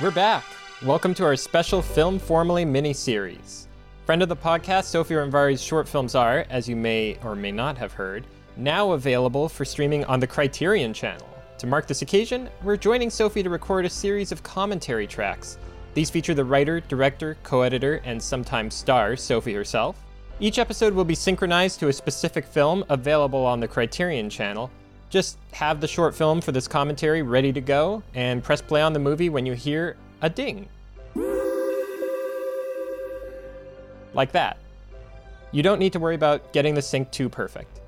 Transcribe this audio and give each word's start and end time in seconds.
We're 0.00 0.12
back. 0.12 0.44
Welcome 0.84 1.12
to 1.14 1.24
our 1.24 1.34
special 1.34 1.82
Film 1.82 2.20
Formally 2.20 2.64
mini 2.64 2.92
series. 2.92 3.66
Friend 4.06 4.22
of 4.22 4.28
the 4.28 4.36
podcast, 4.36 4.84
Sophy 4.84 5.14
Romvari's 5.14 5.60
short 5.60 5.88
films 5.88 6.14
are, 6.14 6.46
as 6.50 6.68
you 6.68 6.76
may 6.76 7.18
or 7.24 7.34
may 7.34 7.50
not 7.50 7.76
have 7.78 7.92
heard, 7.92 8.24
now 8.56 8.92
available 8.92 9.48
for 9.48 9.64
streaming 9.64 10.04
on 10.04 10.20
the 10.20 10.26
Criterion 10.28 10.94
channel. 10.94 11.28
To 11.58 11.66
mark 11.66 11.88
this 11.88 12.02
occasion, 12.02 12.48
we're 12.62 12.76
joining 12.76 13.10
Sophy 13.10 13.42
to 13.42 13.50
record 13.50 13.86
a 13.86 13.90
series 13.90 14.30
of 14.30 14.44
commentary 14.44 15.08
tracks. 15.08 15.58
These 15.94 16.10
feature 16.10 16.32
the 16.32 16.44
writer, 16.44 16.78
director, 16.78 17.36
co 17.42 17.62
editor, 17.62 18.00
and 18.04 18.22
sometimes 18.22 18.76
star, 18.76 19.16
Sophy 19.16 19.52
herself. 19.52 20.00
Each 20.38 20.60
episode 20.60 20.94
will 20.94 21.04
be 21.04 21.16
synchronized 21.16 21.80
to 21.80 21.88
a 21.88 21.92
specific 21.92 22.44
film 22.44 22.84
available 22.88 23.44
on 23.44 23.58
the 23.58 23.66
Criterion 23.66 24.30
channel, 24.30 24.70
just 25.10 25.38
have 25.52 25.80
the 25.80 25.88
short 25.88 26.14
film 26.14 26.40
for 26.40 26.52
this 26.52 26.68
commentary 26.68 27.22
ready 27.22 27.52
to 27.52 27.60
go 27.60 28.02
and 28.14 28.42
press 28.42 28.60
play 28.60 28.82
on 28.82 28.92
the 28.92 28.98
movie 28.98 29.30
when 29.30 29.46
you 29.46 29.54
hear 29.54 29.96
a 30.22 30.28
ding. 30.28 30.68
Like 34.14 34.32
that. 34.32 34.58
You 35.52 35.62
don't 35.62 35.78
need 35.78 35.92
to 35.94 35.98
worry 35.98 36.14
about 36.14 36.52
getting 36.52 36.74
the 36.74 36.82
sync 36.82 37.10
too 37.10 37.28
perfect. 37.28 37.80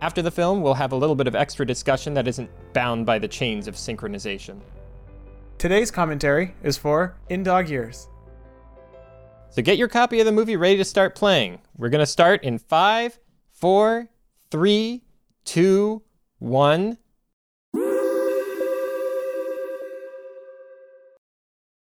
After 0.00 0.20
the 0.20 0.30
film, 0.30 0.62
we'll 0.62 0.74
have 0.74 0.92
a 0.92 0.96
little 0.96 1.14
bit 1.14 1.26
of 1.26 1.34
extra 1.34 1.64
discussion 1.64 2.12
that 2.14 2.26
isn't 2.26 2.50
bound 2.72 3.06
by 3.06 3.18
the 3.18 3.28
chains 3.28 3.68
of 3.68 3.74
synchronization. 3.76 4.58
Today's 5.58 5.90
commentary 5.90 6.54
is 6.62 6.76
for 6.76 7.14
In 7.28 7.42
Dog 7.42 7.68
Years. 7.68 8.08
So 9.50 9.62
get 9.62 9.78
your 9.78 9.88
copy 9.88 10.18
of 10.18 10.26
the 10.26 10.32
movie 10.32 10.56
ready 10.56 10.76
to 10.76 10.84
start 10.84 11.14
playing. 11.14 11.60
We're 11.78 11.88
going 11.88 12.00
to 12.00 12.06
start 12.06 12.42
in 12.42 12.58
five, 12.58 13.18
four, 13.52 14.08
three, 14.50 15.04
two, 15.44 16.02
one. 16.44 16.98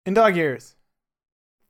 In 0.05 0.13
Dog 0.13 0.35
Years. 0.35 0.75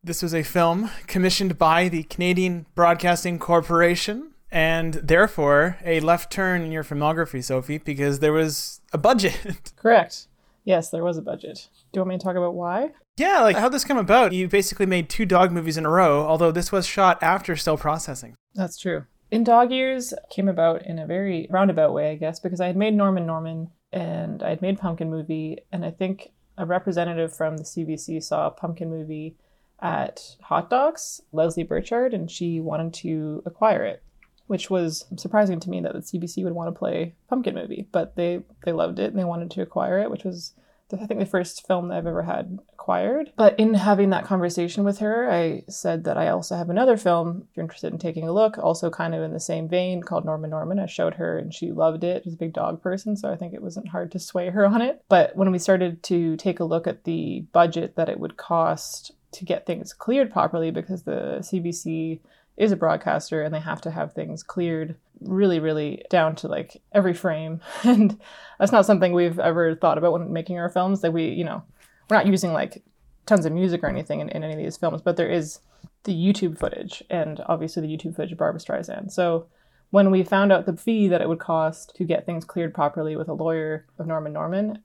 This 0.03 0.21
was 0.21 0.33
a 0.33 0.43
film 0.43 0.89
commissioned 1.07 1.57
by 1.57 1.87
the 1.87 2.03
Canadian 2.03 2.65
Broadcasting 2.75 3.39
Corporation 3.39 4.33
and 4.51 4.95
therefore 4.95 5.77
a 5.85 5.99
left 6.01 6.31
turn 6.31 6.61
in 6.61 6.71
your 6.71 6.83
filmography, 6.83 7.43
Sophy, 7.43 7.77
because 7.77 8.19
there 8.19 8.33
was 8.33 8.81
a 8.91 8.97
budget. 8.97 9.71
Correct. 9.75 10.27
Yes, 10.65 10.89
there 10.89 11.03
was 11.03 11.17
a 11.17 11.21
budget. 11.21 11.69
Do 11.93 11.99
you 11.99 12.01
want 12.01 12.09
me 12.09 12.17
to 12.17 12.23
talk 12.23 12.35
about 12.35 12.55
why? 12.55 12.91
yeah, 13.17 13.41
like 13.41 13.55
how 13.55 13.69
this 13.69 13.85
come 13.85 13.97
about? 13.97 14.33
You 14.33 14.47
basically 14.47 14.85
made 14.85 15.09
two 15.09 15.25
dog 15.25 15.51
movies 15.51 15.77
in 15.77 15.85
a 15.85 15.89
row, 15.89 16.25
although 16.25 16.51
this 16.51 16.71
was 16.71 16.85
shot 16.85 17.21
after 17.21 17.55
still 17.55 17.77
processing. 17.77 18.35
That's 18.55 18.77
true. 18.77 19.05
In 19.31 19.45
Dog 19.45 19.71
Years 19.71 20.13
came 20.29 20.49
about 20.49 20.85
in 20.85 20.99
a 20.99 21.07
very 21.07 21.47
roundabout 21.49 21.93
way, 21.93 22.11
I 22.11 22.15
guess, 22.15 22.41
because 22.41 22.59
I 22.59 22.67
had 22.67 22.75
made 22.75 22.93
Norman 22.93 23.25
Norman 23.25 23.71
and 23.93 24.43
I 24.43 24.49
had 24.49 24.61
made 24.61 24.77
Pumpkin 24.77 25.09
Movie, 25.09 25.59
and 25.71 25.85
I 25.85 25.91
think 25.91 26.33
a 26.57 26.65
representative 26.65 27.33
from 27.33 27.57
the 27.57 27.63
CBC 27.63 28.21
saw 28.21 28.49
Pumpkin 28.49 28.89
Movie 28.89 29.37
at 29.81 30.35
Hot 30.43 30.69
Docs, 30.69 31.21
Leslie 31.31 31.63
Burchard, 31.63 32.13
and 32.13 32.29
she 32.29 32.59
wanted 32.59 32.93
to 32.95 33.41
acquire 33.45 33.85
it, 33.85 34.03
which 34.47 34.69
was 34.69 35.05
surprising 35.15 35.61
to 35.61 35.69
me 35.69 35.79
that 35.79 35.93
the 35.93 35.99
CBC 35.99 36.43
would 36.43 36.53
want 36.53 36.67
to 36.67 36.77
play 36.77 37.15
Pumpkin 37.29 37.55
Movie, 37.55 37.87
but 37.91 38.17
they 38.17 38.43
they 38.65 38.73
loved 38.73 38.99
it 38.99 39.11
and 39.11 39.19
they 39.19 39.23
wanted 39.23 39.49
to 39.51 39.61
acquire 39.61 39.99
it, 39.99 40.11
which 40.11 40.25
was 40.25 40.53
I 40.93 41.05
think 41.05 41.21
the 41.21 41.25
first 41.25 41.65
film 41.65 41.87
that 41.87 41.97
I've 41.97 42.07
ever 42.07 42.23
had 42.23 42.59
acquired. 42.81 43.31
But 43.35 43.59
in 43.59 43.75
having 43.75 44.09
that 44.09 44.25
conversation 44.25 44.83
with 44.83 44.99
her, 44.99 45.29
I 45.31 45.63
said 45.69 46.03
that 46.05 46.17
I 46.17 46.29
also 46.29 46.55
have 46.55 46.69
another 46.69 46.97
film, 46.97 47.47
if 47.49 47.55
you're 47.55 47.63
interested 47.63 47.93
in 47.93 47.99
taking 47.99 48.27
a 48.27 48.33
look, 48.33 48.57
also 48.57 48.89
kind 48.89 49.13
of 49.13 49.21
in 49.21 49.33
the 49.33 49.39
same 49.39 49.69
vein 49.69 50.01
called 50.01 50.25
Norman 50.25 50.49
Norman. 50.49 50.79
I 50.79 50.87
showed 50.87 51.15
her 51.15 51.37
and 51.37 51.53
she 51.53 51.71
loved 51.71 52.03
it. 52.03 52.23
She's 52.23 52.33
a 52.33 52.37
big 52.37 52.53
dog 52.53 52.81
person, 52.81 53.15
so 53.15 53.31
I 53.31 53.35
think 53.35 53.53
it 53.53 53.61
wasn't 53.61 53.89
hard 53.89 54.11
to 54.13 54.19
sway 54.19 54.49
her 54.49 54.65
on 54.65 54.81
it. 54.81 55.03
But 55.09 55.35
when 55.35 55.51
we 55.51 55.59
started 55.59 56.01
to 56.03 56.35
take 56.37 56.59
a 56.59 56.65
look 56.65 56.87
at 56.87 57.03
the 57.03 57.41
budget 57.51 57.95
that 57.97 58.09
it 58.09 58.19
would 58.19 58.37
cost 58.37 59.11
to 59.33 59.45
get 59.45 59.65
things 59.65 59.93
cleared 59.93 60.31
properly, 60.31 60.71
because 60.71 61.03
the 61.03 61.39
CBC 61.41 62.19
is 62.57 62.71
a 62.71 62.75
broadcaster 62.75 63.43
and 63.43 63.53
they 63.53 63.59
have 63.59 63.81
to 63.81 63.91
have 63.91 64.13
things 64.13 64.43
cleared 64.43 64.95
really, 65.21 65.59
really 65.59 66.03
down 66.09 66.35
to 66.35 66.47
like 66.47 66.81
every 66.91 67.13
frame. 67.13 67.61
And 67.83 68.19
that's 68.59 68.71
not 68.71 68.85
something 68.85 69.13
we've 69.13 69.39
ever 69.39 69.75
thought 69.75 69.97
about 69.97 70.13
when 70.13 70.33
making 70.33 70.57
our 70.57 70.69
films. 70.69 71.01
That 71.01 71.13
we, 71.13 71.29
you 71.29 71.43
know, 71.43 71.63
we're 72.11 72.17
not 72.17 72.27
using 72.27 72.51
like 72.51 72.83
tons 73.25 73.45
of 73.45 73.53
music 73.53 73.81
or 73.81 73.87
anything 73.87 74.19
in, 74.19 74.27
in 74.27 74.43
any 74.43 74.51
of 74.51 74.59
these 74.59 74.75
films, 74.75 75.01
but 75.01 75.15
there 75.15 75.29
is 75.29 75.59
the 76.03 76.13
YouTube 76.13 76.59
footage 76.59 77.01
and 77.09 77.41
obviously 77.45 77.81
the 77.81 77.87
YouTube 77.87 78.17
footage 78.17 78.33
of 78.33 78.37
Barbra 78.37 78.59
Streisand. 78.59 79.13
So 79.13 79.47
when 79.91 80.11
we 80.11 80.21
found 80.21 80.51
out 80.51 80.65
the 80.65 80.75
fee 80.75 81.07
that 81.07 81.21
it 81.21 81.29
would 81.29 81.39
cost 81.39 81.95
to 81.95 82.03
get 82.03 82.25
things 82.25 82.43
cleared 82.43 82.73
properly 82.73 83.15
with 83.15 83.29
a 83.29 83.33
lawyer 83.33 83.85
of 83.97 84.07
Norman 84.07 84.33
Norman, 84.33 84.79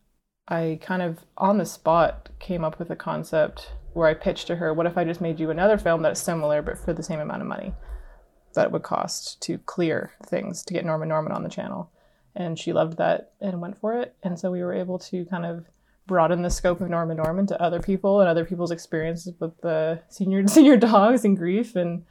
I 0.46 0.78
kind 0.80 1.02
of 1.02 1.18
on 1.36 1.58
the 1.58 1.66
spot 1.66 2.28
came 2.38 2.64
up 2.64 2.78
with 2.78 2.90
a 2.90 2.96
concept 2.96 3.72
where 3.92 4.06
I 4.06 4.14
pitched 4.14 4.46
to 4.46 4.56
her, 4.56 4.72
what 4.72 4.86
if 4.86 4.96
I 4.96 5.02
just 5.02 5.20
made 5.20 5.40
you 5.40 5.50
another 5.50 5.78
film 5.78 6.02
that's 6.02 6.20
similar 6.20 6.62
but 6.62 6.78
for 6.78 6.92
the 6.92 7.02
same 7.02 7.18
amount 7.18 7.42
of 7.42 7.48
money 7.48 7.74
that 8.54 8.66
it 8.66 8.72
would 8.72 8.84
cost 8.84 9.42
to 9.42 9.58
clear 9.58 10.12
things 10.24 10.62
to 10.62 10.74
get 10.74 10.84
Norman 10.84 11.08
Norman 11.08 11.32
on 11.32 11.42
the 11.42 11.48
channel? 11.48 11.90
And 12.36 12.56
she 12.56 12.72
loved 12.72 12.98
that 12.98 13.32
and 13.40 13.60
went 13.60 13.78
for 13.78 14.00
it. 14.00 14.14
And 14.22 14.38
so 14.38 14.52
we 14.52 14.62
were 14.62 14.74
able 14.74 15.00
to 15.00 15.24
kind 15.24 15.44
of 15.44 15.66
broaden 16.06 16.42
the 16.42 16.50
scope 16.50 16.80
of 16.80 16.88
Norman 16.88 17.16
Norman 17.16 17.46
to 17.48 17.60
other 17.60 17.80
people 17.80 18.20
and 18.20 18.28
other 18.28 18.44
people's 18.44 18.70
experiences 18.70 19.34
with 19.38 19.60
the 19.60 20.00
senior 20.08 20.46
senior 20.48 20.76
dogs 20.76 21.24
and 21.24 21.36
grief. 21.36 21.76
And 21.76 22.04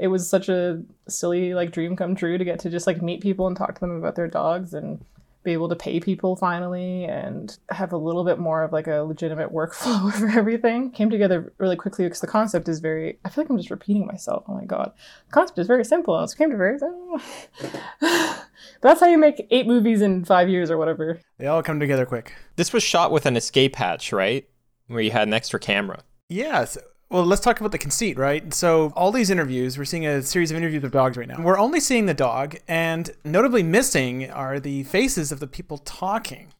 it 0.00 0.08
was 0.08 0.28
such 0.28 0.48
a 0.48 0.82
silly 1.08 1.54
like 1.54 1.70
dream 1.70 1.96
come 1.96 2.14
true 2.14 2.38
to 2.38 2.44
get 2.44 2.58
to 2.60 2.70
just 2.70 2.86
like 2.86 3.02
meet 3.02 3.20
people 3.20 3.46
and 3.46 3.56
talk 3.56 3.74
to 3.74 3.80
them 3.80 3.96
about 3.96 4.16
their 4.16 4.28
dogs. 4.28 4.74
And 4.74 5.04
be 5.44 5.52
able 5.52 5.68
to 5.68 5.76
pay 5.76 6.00
people 6.00 6.36
finally 6.36 7.04
and 7.04 7.58
have 7.70 7.92
a 7.92 7.96
little 7.96 8.24
bit 8.24 8.38
more 8.38 8.62
of 8.62 8.72
like 8.72 8.86
a 8.86 9.02
legitimate 9.02 9.52
workflow 9.52 10.12
for 10.18 10.28
everything 10.38 10.90
came 10.90 11.10
together 11.10 11.52
really 11.58 11.76
quickly 11.76 12.04
because 12.04 12.20
the 12.20 12.26
concept 12.26 12.68
is 12.68 12.80
very 12.80 13.18
i 13.24 13.28
feel 13.28 13.44
like 13.44 13.50
i'm 13.50 13.56
just 13.56 13.70
repeating 13.70 14.06
myself 14.06 14.44
oh 14.48 14.54
my 14.54 14.64
god 14.64 14.92
the 15.28 15.32
concept 15.32 15.58
is 15.58 15.66
very 15.66 15.84
simple 15.84 16.18
and 16.18 16.30
it 16.30 16.36
came 16.36 16.50
to 16.50 16.56
very 16.56 16.78
but 18.00 18.46
that's 18.80 19.00
how 19.00 19.06
you 19.06 19.18
make 19.18 19.46
eight 19.50 19.66
movies 19.66 20.02
in 20.02 20.24
five 20.24 20.48
years 20.48 20.70
or 20.70 20.78
whatever 20.78 21.20
They 21.38 21.46
all 21.46 21.62
come 21.62 21.80
together 21.80 22.06
quick. 22.06 22.32
This 22.56 22.72
was 22.72 22.82
shot 22.82 23.10
with 23.10 23.26
an 23.26 23.36
escape 23.36 23.76
hatch, 23.76 24.12
right? 24.12 24.48
Where 24.86 25.00
you 25.00 25.10
had 25.10 25.28
an 25.28 25.34
extra 25.34 25.58
camera. 25.58 26.02
Yes. 26.28 26.78
Well, 27.14 27.24
let's 27.24 27.42
talk 27.42 27.60
about 27.60 27.70
the 27.70 27.78
conceit, 27.78 28.18
right? 28.18 28.52
So, 28.52 28.92
all 28.96 29.12
these 29.12 29.30
interviews, 29.30 29.78
we're 29.78 29.84
seeing 29.84 30.04
a 30.04 30.20
series 30.20 30.50
of 30.50 30.56
interviews 30.56 30.82
with 30.82 30.90
dogs 30.90 31.16
right 31.16 31.28
now. 31.28 31.40
We're 31.40 31.60
only 31.60 31.78
seeing 31.78 32.06
the 32.06 32.14
dog, 32.14 32.56
and 32.66 33.08
notably 33.24 33.62
missing 33.62 34.28
are 34.32 34.58
the 34.58 34.82
faces 34.82 35.30
of 35.30 35.38
the 35.38 35.46
people 35.46 35.78
talking. 35.78 36.52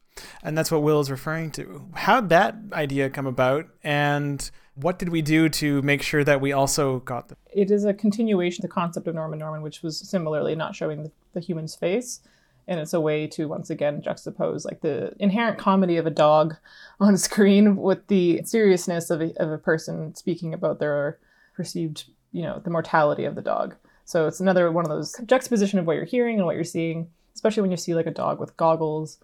And 0.44 0.56
that's 0.56 0.70
what 0.70 0.84
Will 0.84 1.00
is 1.00 1.10
referring 1.10 1.50
to. 1.52 1.88
How'd 1.94 2.28
that 2.28 2.54
idea 2.72 3.10
come 3.10 3.26
about? 3.26 3.66
And 3.82 4.48
what 4.76 5.00
did 5.00 5.08
we 5.08 5.22
do 5.22 5.48
to 5.48 5.82
make 5.82 6.02
sure 6.02 6.22
that 6.22 6.40
we 6.40 6.52
also 6.52 7.00
got 7.00 7.30
the. 7.30 7.36
it 7.52 7.72
is 7.72 7.84
a 7.84 7.92
continuation 7.92 8.64
of 8.64 8.70
the 8.70 8.72
concept 8.72 9.08
of 9.08 9.16
Norman 9.16 9.40
Norman, 9.40 9.60
which 9.60 9.82
was 9.82 9.98
similarly 9.98 10.54
not 10.54 10.76
showing 10.76 11.02
the, 11.02 11.10
the 11.32 11.40
human's 11.40 11.74
face. 11.74 12.20
And 12.66 12.80
it's 12.80 12.94
a 12.94 13.00
way 13.00 13.26
to 13.28 13.46
once 13.46 13.70
again 13.70 14.00
juxtapose 14.00 14.64
like 14.64 14.80
the 14.80 15.14
inherent 15.18 15.58
comedy 15.58 15.96
of 15.96 16.06
a 16.06 16.10
dog 16.10 16.56
on 17.00 17.16
screen 17.16 17.76
with 17.76 18.06
the 18.08 18.42
seriousness 18.44 19.10
of 19.10 19.20
a, 19.20 19.32
of 19.42 19.50
a 19.50 19.58
person 19.58 20.14
speaking 20.14 20.54
about 20.54 20.78
their 20.78 21.18
perceived, 21.54 22.04
you 22.32 22.42
know, 22.42 22.60
the 22.64 22.70
mortality 22.70 23.24
of 23.24 23.34
the 23.34 23.42
dog. 23.42 23.76
So 24.04 24.26
it's 24.26 24.40
another 24.40 24.70
one 24.70 24.84
of 24.84 24.90
those 24.90 25.14
juxtaposition 25.26 25.78
of 25.78 25.86
what 25.86 25.96
you're 25.96 26.04
hearing 26.04 26.36
and 26.36 26.46
what 26.46 26.56
you're 26.56 26.64
seeing, 26.64 27.08
especially 27.34 27.62
when 27.62 27.70
you 27.70 27.76
see 27.76 27.94
like 27.94 28.06
a 28.06 28.10
dog 28.10 28.38
with 28.38 28.56
goggles. 28.56 29.18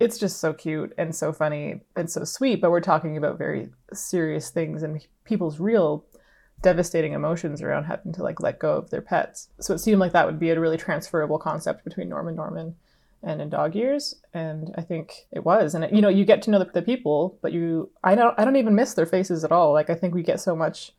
It's 0.00 0.18
just 0.18 0.38
so 0.38 0.52
cute 0.52 0.92
and 0.96 1.14
so 1.14 1.32
funny 1.32 1.80
and 1.96 2.10
so 2.10 2.24
sweet, 2.24 2.60
but 2.60 2.70
we're 2.70 2.80
talking 2.80 3.16
about 3.16 3.38
very 3.38 3.70
serious 3.92 4.50
things 4.50 4.82
and 4.82 5.04
people's 5.24 5.58
real 5.58 6.04
devastating 6.62 7.12
emotions 7.12 7.62
around 7.62 7.84
having 7.84 8.12
to 8.12 8.22
like 8.22 8.40
let 8.40 8.58
go 8.58 8.76
of 8.76 8.90
their 8.90 9.00
pets. 9.00 9.48
So 9.60 9.74
it 9.74 9.78
seemed 9.78 10.00
like 10.00 10.12
that 10.12 10.26
would 10.26 10.38
be 10.38 10.50
a 10.50 10.60
really 10.60 10.76
transferable 10.76 11.38
concept 11.38 11.84
between 11.84 12.08
Norman 12.08 12.34
Norman 12.34 12.74
and 13.22 13.40
in 13.40 13.48
Dog 13.48 13.74
Years, 13.74 14.14
and 14.32 14.72
I 14.76 14.82
think 14.82 15.26
it 15.32 15.44
was. 15.44 15.74
And 15.74 15.84
it, 15.84 15.92
you 15.92 16.00
know, 16.00 16.08
you 16.08 16.24
get 16.24 16.42
to 16.42 16.50
know 16.50 16.60
the, 16.60 16.66
the 16.66 16.82
people, 16.82 17.38
but 17.42 17.52
you 17.52 17.90
I 18.02 18.14
don't 18.14 18.38
I 18.38 18.44
don't 18.44 18.56
even 18.56 18.74
miss 18.74 18.94
their 18.94 19.06
faces 19.06 19.44
at 19.44 19.52
all. 19.52 19.72
Like 19.72 19.90
I 19.90 19.94
think 19.94 20.14
we 20.14 20.22
get 20.22 20.40
so 20.40 20.54
much 20.54 20.92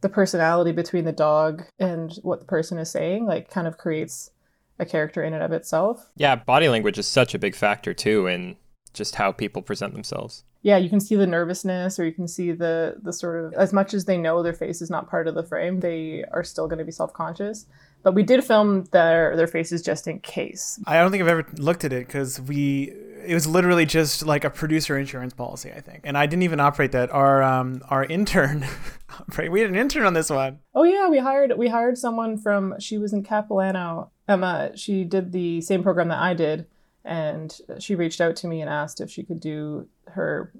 the 0.00 0.08
personality 0.08 0.72
between 0.72 1.04
the 1.04 1.12
dog 1.12 1.64
and 1.78 2.18
what 2.22 2.40
the 2.40 2.46
person 2.46 2.78
is 2.78 2.90
saying, 2.90 3.24
like 3.24 3.50
kind 3.50 3.66
of 3.66 3.78
creates 3.78 4.30
a 4.78 4.84
character 4.84 5.22
in 5.22 5.32
and 5.32 5.42
of 5.42 5.52
itself. 5.52 6.10
Yeah, 6.16 6.36
body 6.36 6.68
language 6.68 6.98
is 6.98 7.06
such 7.06 7.34
a 7.34 7.38
big 7.38 7.54
factor 7.54 7.94
too 7.94 8.26
in 8.26 8.56
just 8.92 9.14
how 9.16 9.32
people 9.32 9.62
present 9.62 9.92
themselves. 9.94 10.44
yeah, 10.62 10.76
you 10.76 10.88
can 10.88 11.00
see 11.00 11.16
the 11.16 11.26
nervousness 11.26 11.98
or 11.98 12.04
you 12.04 12.12
can 12.12 12.28
see 12.28 12.52
the 12.52 12.96
the 13.02 13.12
sort 13.12 13.44
of 13.44 13.54
as 13.54 13.72
much 13.72 13.94
as 13.94 14.04
they 14.04 14.16
know 14.18 14.42
their 14.42 14.52
face 14.52 14.80
is 14.82 14.90
not 14.90 15.08
part 15.10 15.26
of 15.26 15.34
the 15.34 15.42
frame, 15.42 15.80
they 15.80 16.24
are 16.32 16.44
still 16.44 16.68
going 16.68 16.78
to 16.78 16.84
be 16.84 16.92
self-conscious. 16.92 17.66
But 18.04 18.14
we 18.14 18.22
did 18.24 18.42
film 18.44 18.84
their 18.92 19.36
their 19.36 19.46
faces 19.46 19.82
just 19.82 20.06
in 20.08 20.20
case. 20.20 20.80
I 20.86 20.98
don't 20.98 21.10
think 21.10 21.22
I've 21.22 21.28
ever 21.28 21.46
looked 21.56 21.84
at 21.84 21.92
it 21.92 22.06
because 22.06 22.40
we. 22.40 22.92
It 23.24 23.34
was 23.34 23.46
literally 23.46 23.86
just 23.86 24.26
like 24.26 24.42
a 24.42 24.50
producer 24.50 24.98
insurance 24.98 25.32
policy, 25.32 25.70
I 25.70 25.80
think, 25.80 26.00
and 26.02 26.18
I 26.18 26.26
didn't 26.26 26.42
even 26.42 26.58
operate 26.58 26.90
that. 26.90 27.12
Our 27.12 27.40
um, 27.40 27.80
our 27.88 28.04
intern, 28.04 28.66
we 29.38 29.60
had 29.60 29.70
an 29.70 29.76
intern 29.76 30.04
on 30.04 30.14
this 30.14 30.28
one. 30.28 30.58
Oh 30.74 30.82
yeah, 30.82 31.08
we 31.08 31.18
hired 31.18 31.56
we 31.56 31.68
hired 31.68 31.96
someone 31.96 32.36
from 32.36 32.74
she 32.80 32.98
was 32.98 33.12
in 33.12 33.22
Capilano. 33.22 34.10
Emma, 34.26 34.72
she 34.76 35.04
did 35.04 35.30
the 35.30 35.60
same 35.60 35.84
program 35.84 36.08
that 36.08 36.18
I 36.18 36.34
did 36.34 36.66
and 37.04 37.58
she 37.78 37.94
reached 37.94 38.20
out 38.20 38.36
to 38.36 38.46
me 38.46 38.60
and 38.60 38.70
asked 38.70 39.00
if 39.00 39.10
she 39.10 39.22
could 39.22 39.40
do 39.40 39.88
her 40.08 40.52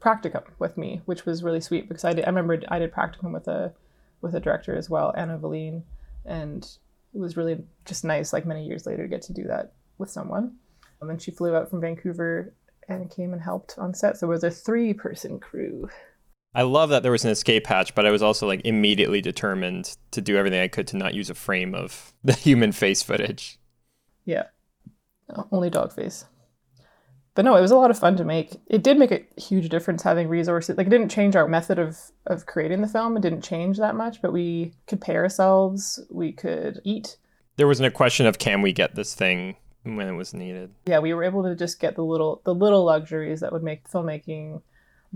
practicum 0.00 0.44
with 0.58 0.76
me, 0.76 1.02
which 1.04 1.26
was 1.26 1.42
really 1.42 1.60
sweet 1.60 1.88
because 1.88 2.04
I 2.04 2.12
did, 2.12 2.24
I 2.24 2.28
remember 2.28 2.60
I 2.68 2.78
did 2.78 2.92
practicum 2.92 3.32
with 3.32 3.48
a 3.48 3.72
with 4.22 4.34
a 4.34 4.40
director 4.40 4.76
as 4.76 4.90
well, 4.90 5.14
Anna 5.16 5.38
Valine, 5.38 5.82
and 6.24 6.64
it 7.14 7.18
was 7.18 7.36
really 7.36 7.58
just 7.84 8.04
nice. 8.04 8.32
Like 8.32 8.46
many 8.46 8.64
years 8.66 8.86
later, 8.86 9.02
to 9.02 9.08
get 9.08 9.22
to 9.22 9.32
do 9.32 9.44
that 9.44 9.72
with 9.98 10.10
someone. 10.10 10.56
And 11.00 11.08
then 11.08 11.18
she 11.18 11.30
flew 11.30 11.56
out 11.56 11.70
from 11.70 11.80
Vancouver 11.80 12.52
and 12.88 13.10
came 13.10 13.32
and 13.32 13.40
helped 13.40 13.78
on 13.78 13.94
set. 13.94 14.18
So 14.18 14.26
it 14.26 14.30
was 14.30 14.44
a 14.44 14.50
three 14.50 14.92
person 14.92 15.38
crew. 15.38 15.88
I 16.54 16.62
love 16.62 16.90
that 16.90 17.02
there 17.02 17.12
was 17.12 17.24
an 17.24 17.30
escape 17.30 17.66
hatch, 17.66 17.94
but 17.94 18.06
I 18.06 18.10
was 18.10 18.22
also 18.22 18.46
like 18.46 18.62
immediately 18.64 19.20
determined 19.20 19.96
to 20.10 20.20
do 20.20 20.36
everything 20.36 20.60
I 20.60 20.68
could 20.68 20.88
to 20.88 20.96
not 20.96 21.14
use 21.14 21.30
a 21.30 21.34
frame 21.34 21.74
of 21.74 22.12
the 22.24 22.32
human 22.32 22.72
face 22.72 23.02
footage. 23.02 23.58
Yeah. 24.24 24.46
Only 25.50 25.70
dog 25.70 25.92
face. 25.92 26.24
But 27.34 27.44
no, 27.44 27.56
it 27.56 27.60
was 27.60 27.70
a 27.70 27.76
lot 27.76 27.90
of 27.90 27.98
fun 27.98 28.16
to 28.16 28.24
make. 28.24 28.60
It 28.66 28.82
did 28.82 28.98
make 28.98 29.12
a 29.12 29.24
huge 29.40 29.68
difference 29.68 30.02
having 30.02 30.28
resources. 30.28 30.76
Like 30.76 30.88
it 30.88 30.90
didn't 30.90 31.10
change 31.10 31.36
our 31.36 31.46
method 31.46 31.78
of 31.78 31.98
of 32.26 32.46
creating 32.46 32.80
the 32.80 32.88
film. 32.88 33.16
It 33.16 33.22
didn't 33.22 33.42
change 33.42 33.78
that 33.78 33.94
much, 33.94 34.20
but 34.20 34.32
we 34.32 34.74
could 34.86 35.00
pay 35.00 35.16
ourselves. 35.16 36.00
We 36.10 36.32
could 36.32 36.80
eat. 36.84 37.16
There 37.56 37.68
wasn't 37.68 37.86
a 37.86 37.92
question 37.92 38.26
of 38.26 38.38
can 38.38 38.62
we 38.62 38.72
get 38.72 38.94
this 38.94 39.14
thing 39.14 39.56
when 39.84 40.08
it 40.08 40.14
was 40.16 40.34
needed. 40.34 40.74
Yeah, 40.86 40.98
we 40.98 41.14
were 41.14 41.24
able 41.24 41.42
to 41.44 41.54
just 41.54 41.80
get 41.80 41.94
the 41.94 42.04
little 42.04 42.42
the 42.44 42.54
little 42.54 42.84
luxuries 42.84 43.40
that 43.40 43.52
would 43.52 43.62
make 43.62 43.88
filmmaking 43.88 44.62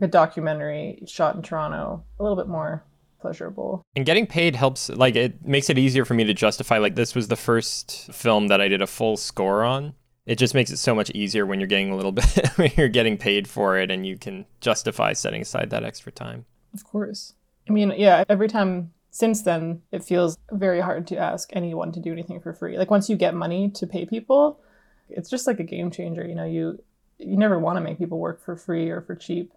a 0.01 0.07
documentary 0.07 1.03
shot 1.07 1.37
in 1.37 1.43
Toronto 1.43 2.05
a 2.19 2.23
little 2.23 2.37
bit 2.37 2.49
more 2.49 2.85
pleasurable. 3.21 3.83
And 3.97 4.05
getting 4.05 4.27
paid 4.27 4.57
helps 4.57 4.89
like 4.89 5.17
it 5.17 5.45
makes 5.45 5.71
it 5.71 5.79
easier 5.79 6.05
for 6.05 6.15
me 6.15 6.25
to 6.25 6.35
justify 6.35 6.79
like 6.79 6.95
this 6.95 7.15
was 7.15 7.29
the 7.29 7.37
first 7.37 8.13
film 8.13 8.49
that 8.49 8.61
I 8.61 8.69
did 8.69 8.83
a 8.83 8.87
full 8.87 9.17
score 9.17 9.65
on. 9.65 9.95
It 10.27 10.37
just 10.37 10.55
makes 10.55 10.71
it 10.71 10.79
so 10.79 10.95
much 10.95 11.11
easier 11.11 11.45
when 11.45 11.61
you're 11.61 11.67
getting 11.67 11.91
a 11.91 11.97
little 11.97 12.13
bit 12.21 12.49
when 12.57 12.73
you're 12.77 12.89
getting 12.89 13.17
paid 13.17 13.49
for 13.49 13.79
it 13.79 13.91
and 13.91 14.07
you 14.07 14.17
can 14.17 14.47
justify 14.61 15.13
setting 15.13 15.43
aside 15.43 15.71
that 15.71 15.85
extra 15.85 16.13
time. 16.13 16.47
Of 16.73 16.85
course. 16.85 17.35
I 17.69 17.73
mean, 17.73 17.95
yeah, 17.97 18.25
every 18.29 18.49
time 18.49 18.93
since 19.11 19.43
then 19.43 19.83
it 19.93 20.03
feels 20.03 20.37
very 20.51 20.81
hard 20.81 21.07
to 21.09 21.17
ask 21.17 21.51
anyone 21.53 21.93
to 21.93 22.01
do 22.01 22.13
anything 22.13 22.41
for 22.41 22.53
free. 22.53 22.79
Like 22.79 22.91
once 22.91 23.09
you 23.09 23.17
get 23.17 23.35
money 23.35 23.71
to 23.71 23.87
pay 23.87 24.07
people, 24.07 24.61
it's 25.09 25.31
just 25.31 25.47
like 25.47 25.61
a 25.61 25.65
game 25.65 25.91
changer, 25.91 26.27
you 26.27 26.35
know, 26.35 26.45
you 26.45 26.83
you 27.19 27.37
never 27.37 27.59
want 27.59 27.77
to 27.77 27.81
make 27.81 27.99
people 27.99 28.19
work 28.19 28.45
for 28.45 28.57
free 28.57 28.91
or 28.91 29.01
for 29.01 29.15
cheap 29.15 29.53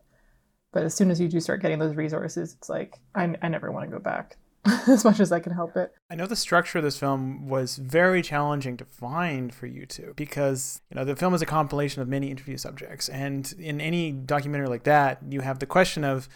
but 0.78 0.84
as 0.84 0.94
soon 0.94 1.10
as 1.10 1.20
you 1.20 1.28
do 1.28 1.40
start 1.40 1.62
getting 1.62 1.80
those 1.80 1.96
resources, 1.96 2.54
it's 2.54 2.70
like, 2.70 3.00
I, 3.16 3.34
I 3.42 3.48
never 3.48 3.72
want 3.72 3.90
to 3.90 3.92
go 3.92 4.00
back 4.00 4.38
as 4.88 5.04
much 5.04 5.20
as 5.20 5.32
I 5.32 5.40
can 5.40 5.54
help 5.54 5.76
it. 5.78 5.94
I 6.10 6.16
know 6.16 6.26
the 6.26 6.36
structure 6.36 6.80
of 6.80 6.84
this 6.84 6.98
film 6.98 7.48
was 7.48 7.78
very 7.78 8.22
challenging 8.22 8.78
to 8.78 8.86
find 8.86 9.54
for 9.54 9.68
you 9.68 9.86
two 9.86 10.14
because, 10.16 10.82
you 10.90 10.96
know, 10.96 11.06
the 11.06 11.16
film 11.16 11.34
is 11.34 11.42
a 11.42 11.46
compilation 11.46 12.02
of 12.02 12.08
many 12.08 12.30
interview 12.30 12.58
subjects. 12.58 13.10
And 13.10 13.54
in 13.60 13.80
any 13.80 14.12
documentary 14.12 14.68
like 14.68 14.84
that, 14.84 15.20
you 15.30 15.42
have 15.42 15.60
the 15.60 15.66
question 15.66 16.04
of 16.04 16.28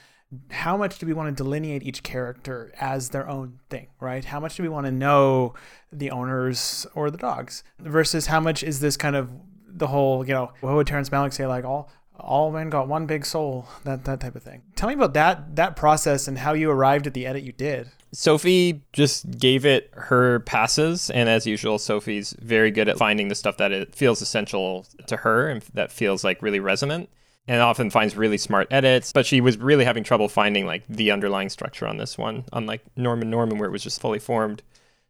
how 0.50 0.78
much 0.78 0.98
do 0.98 1.06
we 1.06 1.14
want 1.14 1.36
to 1.36 1.44
delineate 1.44 1.84
each 1.84 2.04
character 2.04 2.72
as 2.80 3.10
their 3.10 3.28
own 3.28 3.60
thing, 3.70 3.88
right? 4.00 4.24
How 4.24 4.40
much 4.40 4.56
do 4.56 4.64
we 4.64 4.70
want 4.70 4.86
to 4.86 4.92
know 4.92 5.54
the 5.92 6.12
owners 6.12 6.88
or 6.96 7.12
the 7.12 7.18
dogs 7.18 7.64
versus 7.80 8.28
how 8.28 8.40
much 8.40 8.64
is 8.64 8.80
this 8.80 8.96
kind 8.96 9.16
of 9.16 9.30
the 9.68 9.88
whole, 9.88 10.26
you 10.26 10.34
know, 10.34 10.52
what 10.62 10.74
would 10.74 10.88
Terrence 10.88 11.10
Malick 11.10 11.34
say, 11.34 11.46
like 11.46 11.66
all 11.66 11.90
all 12.20 12.52
men 12.52 12.70
got 12.70 12.88
one 12.88 13.06
big 13.06 13.26
soul 13.26 13.68
that 13.84 14.06
that 14.06 14.20
type 14.20 14.36
of 14.36 14.44
thing. 14.44 14.62
Tell 14.76 14.90
me 14.90 14.96
about 14.96 15.14
that 15.14 15.56
that 15.56 15.76
process 15.76 16.28
and 16.28 16.38
how 16.38 16.54
you 16.54 16.70
arrived 16.70 17.08
at 17.08 17.14
the 17.14 17.26
edit 17.26 17.44
you 17.44 17.52
did. 17.52 17.90
Sophy 18.14 18.82
just 18.92 19.40
gave 19.40 19.66
it 19.66 19.90
her 19.94 20.42
passes 20.42 21.10
and 21.10 21.30
as 21.30 21.48
usual 21.48 21.80
sophy's 21.80 22.36
very 22.42 22.70
good 22.70 22.90
at 22.90 22.98
finding 22.98 23.30
the 23.30 23.36
stuff 23.36 23.58
that 23.58 23.72
it 23.72 23.96
feels 23.96 24.22
essential 24.22 24.86
to 25.08 25.18
her 25.18 25.48
and 25.48 25.62
that 25.74 25.92
feels 25.92 26.24
like 26.24 26.42
really 26.42 26.60
resonant 26.60 27.10
and 27.48 27.62
often 27.62 27.90
finds 27.90 28.18
really 28.18 28.38
smart 28.38 28.68
edits 28.70 29.14
but 29.14 29.26
she 29.26 29.40
was 29.40 29.58
really 29.58 29.86
having 29.86 30.04
trouble 30.04 30.28
finding 30.28 30.66
like 30.66 30.84
the 30.90 31.10
underlying 31.10 31.48
structure 31.48 31.88
on 31.88 31.96
this 31.96 32.18
one 32.18 32.44
unlike 32.52 32.84
norman 32.98 33.30
norman 33.30 33.58
where 33.58 33.70
it 33.70 33.72
was 33.72 33.84
just 33.84 34.02
fully 34.02 34.20
formed. 34.20 34.62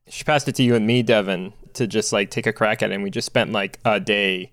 She 0.08 0.24
passed 0.24 0.48
it 0.48 0.56
to 0.56 0.64
you 0.64 0.76
and 0.76 0.86
me 0.86 1.02
devin 1.02 1.54
to 1.74 1.88
just 1.88 2.14
like 2.14 2.30
take 2.30 2.46
a 2.46 2.54
crack 2.54 2.84
at 2.84 2.92
it 2.92 2.94
and 2.94 3.04
we 3.04 3.10
just 3.10 3.26
spent 3.26 3.52
like 3.52 3.80
a 3.84 4.00
day 4.00 4.52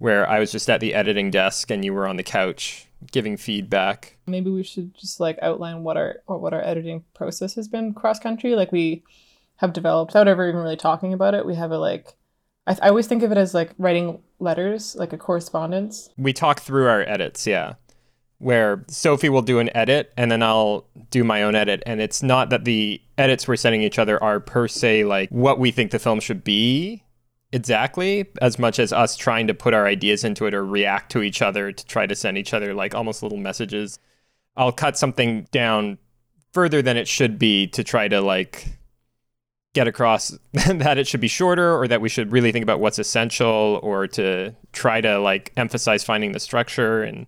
where 0.00 0.28
I 0.28 0.40
was 0.40 0.50
just 0.50 0.68
at 0.70 0.80
the 0.80 0.94
editing 0.94 1.30
desk 1.30 1.70
and 1.70 1.84
you 1.84 1.92
were 1.92 2.06
on 2.06 2.16
the 2.16 2.22
couch 2.22 2.88
giving 3.12 3.36
feedback. 3.36 4.16
Maybe 4.26 4.50
we 4.50 4.62
should 4.62 4.94
just 4.94 5.20
like 5.20 5.38
outline 5.42 5.82
what 5.82 5.98
our 5.98 6.22
what 6.26 6.54
our 6.54 6.62
editing 6.62 7.04
process 7.14 7.54
has 7.54 7.68
been 7.68 7.92
cross 7.92 8.18
country. 8.18 8.54
Like 8.56 8.72
we 8.72 9.04
have 9.56 9.74
developed 9.74 10.10
without 10.10 10.26
ever 10.26 10.48
even 10.48 10.62
really 10.62 10.76
talking 10.76 11.12
about 11.12 11.34
it. 11.34 11.44
We 11.44 11.54
have 11.54 11.70
a 11.70 11.78
like 11.78 12.16
I, 12.66 12.72
th- 12.72 12.82
I 12.82 12.88
always 12.88 13.06
think 13.08 13.22
of 13.22 13.30
it 13.30 13.36
as 13.36 13.52
like 13.52 13.72
writing 13.76 14.22
letters, 14.38 14.96
like 14.96 15.12
a 15.12 15.18
correspondence. 15.18 16.08
We 16.16 16.32
talk 16.32 16.60
through 16.60 16.88
our 16.88 17.02
edits, 17.02 17.46
yeah. 17.46 17.74
Where 18.38 18.86
Sophy 18.88 19.28
will 19.28 19.42
do 19.42 19.58
an 19.58 19.68
edit 19.76 20.14
and 20.16 20.32
then 20.32 20.42
I'll 20.42 20.86
do 21.10 21.24
my 21.24 21.42
own 21.42 21.54
edit. 21.54 21.82
And 21.84 22.00
it's 22.00 22.22
not 22.22 22.48
that 22.48 22.64
the 22.64 23.02
edits 23.18 23.46
we're 23.46 23.56
sending 23.56 23.82
each 23.82 23.98
other 23.98 24.22
are 24.22 24.40
per 24.40 24.66
se 24.66 25.04
like 25.04 25.28
what 25.28 25.58
we 25.58 25.70
think 25.70 25.90
the 25.90 25.98
film 25.98 26.20
should 26.20 26.42
be 26.42 27.02
exactly 27.52 28.26
as 28.40 28.58
much 28.58 28.78
as 28.78 28.92
us 28.92 29.16
trying 29.16 29.46
to 29.48 29.54
put 29.54 29.74
our 29.74 29.86
ideas 29.86 30.24
into 30.24 30.46
it 30.46 30.54
or 30.54 30.64
react 30.64 31.10
to 31.12 31.22
each 31.22 31.42
other 31.42 31.72
to 31.72 31.86
try 31.86 32.06
to 32.06 32.14
send 32.14 32.38
each 32.38 32.54
other 32.54 32.74
like 32.74 32.94
almost 32.94 33.22
little 33.22 33.38
messages. 33.38 33.98
I'll 34.56 34.72
cut 34.72 34.96
something 34.96 35.46
down 35.50 35.98
further 36.52 36.82
than 36.82 36.96
it 36.96 37.08
should 37.08 37.38
be 37.38 37.66
to 37.68 37.84
try 37.84 38.08
to 38.08 38.20
like 38.20 38.66
get 39.74 39.86
across 39.88 40.36
that 40.52 40.98
it 40.98 41.06
should 41.06 41.20
be 41.20 41.28
shorter 41.28 41.76
or 41.76 41.86
that 41.88 42.00
we 42.00 42.08
should 42.08 42.32
really 42.32 42.52
think 42.52 42.62
about 42.62 42.80
what's 42.80 42.98
essential 42.98 43.80
or 43.82 44.06
to 44.08 44.54
try 44.72 45.00
to 45.00 45.18
like 45.18 45.52
emphasize 45.56 46.02
finding 46.04 46.32
the 46.32 46.40
structure 46.40 47.02
and 47.02 47.26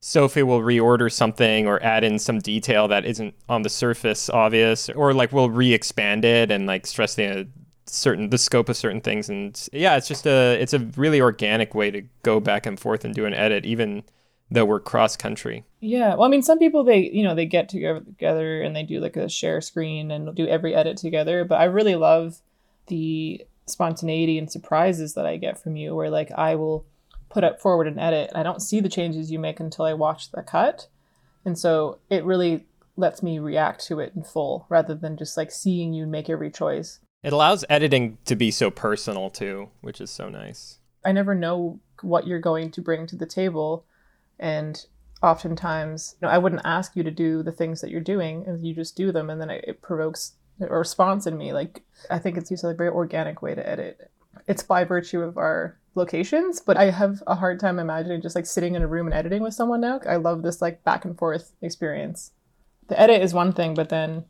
Sophy 0.00 0.42
will 0.42 0.60
reorder 0.60 1.10
something 1.10 1.66
or 1.66 1.82
add 1.82 2.04
in 2.04 2.18
some 2.18 2.38
detail 2.38 2.86
that 2.88 3.04
isn't 3.04 3.34
on 3.48 3.62
the 3.62 3.68
surface 3.68 4.28
obvious 4.28 4.88
or 4.90 5.14
like 5.14 5.32
we'll 5.32 5.50
re-expand 5.50 6.24
it 6.24 6.50
and 6.50 6.66
like 6.66 6.86
stress 6.86 7.14
the 7.14 7.48
certain 7.86 8.30
the 8.30 8.38
scope 8.38 8.68
of 8.68 8.76
certain 8.76 9.00
things 9.00 9.28
and 9.28 9.68
yeah 9.72 9.96
it's 9.96 10.08
just 10.08 10.26
a 10.26 10.60
it's 10.60 10.72
a 10.72 10.80
really 10.96 11.20
organic 11.20 11.74
way 11.74 11.90
to 11.90 12.02
go 12.22 12.40
back 12.40 12.66
and 12.66 12.80
forth 12.80 13.04
and 13.04 13.14
do 13.14 13.24
an 13.26 13.34
edit 13.34 13.64
even 13.64 14.02
though 14.50 14.64
we're 14.64 14.80
cross 14.80 15.16
country 15.16 15.64
yeah 15.80 16.14
well 16.14 16.24
i 16.24 16.28
mean 16.28 16.42
some 16.42 16.58
people 16.58 16.82
they 16.82 17.10
you 17.10 17.22
know 17.22 17.34
they 17.34 17.46
get 17.46 17.68
together 17.68 18.60
and 18.60 18.74
they 18.74 18.82
do 18.82 18.98
like 19.00 19.16
a 19.16 19.28
share 19.28 19.60
screen 19.60 20.10
and 20.10 20.34
do 20.34 20.46
every 20.46 20.74
edit 20.74 20.96
together 20.96 21.44
but 21.44 21.60
i 21.60 21.64
really 21.64 21.94
love 21.94 22.40
the 22.88 23.44
spontaneity 23.66 24.38
and 24.38 24.50
surprises 24.50 25.14
that 25.14 25.26
i 25.26 25.36
get 25.36 25.60
from 25.60 25.76
you 25.76 25.94
where 25.94 26.10
like 26.10 26.30
i 26.32 26.54
will 26.54 26.84
put 27.28 27.44
up 27.44 27.60
forward 27.60 27.86
an 27.86 27.98
edit 27.98 28.30
i 28.34 28.42
don't 28.42 28.62
see 28.62 28.80
the 28.80 28.88
changes 28.88 29.30
you 29.30 29.38
make 29.38 29.60
until 29.60 29.84
i 29.84 29.92
watch 29.92 30.30
the 30.32 30.42
cut 30.42 30.88
and 31.44 31.58
so 31.58 31.98
it 32.10 32.24
really 32.24 32.66
lets 32.96 33.22
me 33.22 33.38
react 33.38 33.84
to 33.84 34.00
it 34.00 34.12
in 34.16 34.22
full 34.22 34.66
rather 34.68 34.94
than 34.94 35.16
just 35.16 35.36
like 35.36 35.50
seeing 35.50 35.92
you 35.92 36.06
make 36.06 36.30
every 36.30 36.50
choice 36.50 37.00
it 37.26 37.32
allows 37.32 37.64
editing 37.68 38.18
to 38.24 38.36
be 38.36 38.52
so 38.52 38.70
personal 38.70 39.30
too, 39.30 39.68
which 39.80 40.00
is 40.00 40.10
so 40.10 40.28
nice. 40.28 40.78
I 41.04 41.10
never 41.10 41.34
know 41.34 41.80
what 42.02 42.24
you're 42.24 42.38
going 42.38 42.70
to 42.70 42.80
bring 42.80 43.08
to 43.08 43.16
the 43.16 43.26
table. 43.26 43.84
And 44.38 44.86
oftentimes, 45.24 46.14
you 46.20 46.26
know, 46.28 46.32
I 46.32 46.38
wouldn't 46.38 46.62
ask 46.64 46.94
you 46.94 47.02
to 47.02 47.10
do 47.10 47.42
the 47.42 47.50
things 47.50 47.80
that 47.80 47.90
you're 47.90 48.00
doing, 48.00 48.44
and 48.46 48.64
you 48.64 48.76
just 48.76 48.96
do 48.96 49.10
them, 49.10 49.28
and 49.28 49.40
then 49.40 49.50
it 49.50 49.82
provokes 49.82 50.34
a 50.60 50.66
response 50.66 51.26
in 51.26 51.36
me. 51.36 51.52
Like, 51.52 51.82
I 52.10 52.20
think 52.20 52.36
it's 52.36 52.52
usually 52.52 52.74
a 52.74 52.76
very 52.76 52.90
organic 52.90 53.42
way 53.42 53.56
to 53.56 53.68
edit. 53.68 54.08
It's 54.46 54.62
by 54.62 54.84
virtue 54.84 55.22
of 55.22 55.36
our 55.36 55.76
locations, 55.96 56.60
but 56.60 56.76
I 56.76 56.90
have 56.90 57.24
a 57.26 57.34
hard 57.34 57.58
time 57.58 57.80
imagining 57.80 58.22
just 58.22 58.36
like 58.36 58.46
sitting 58.46 58.76
in 58.76 58.82
a 58.82 58.86
room 58.86 59.08
and 59.08 59.14
editing 59.14 59.42
with 59.42 59.54
someone 59.54 59.80
now. 59.80 59.98
I 60.08 60.14
love 60.14 60.42
this 60.42 60.62
like 60.62 60.84
back 60.84 61.04
and 61.04 61.18
forth 61.18 61.54
experience. 61.60 62.30
The 62.86 63.00
edit 63.00 63.20
is 63.20 63.34
one 63.34 63.52
thing, 63.52 63.74
but 63.74 63.88
then 63.88 64.26